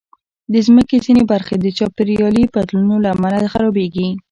[0.51, 4.09] د مځکې ځینې برخې د چاپېریالي بدلونونو له امله خرابېږي.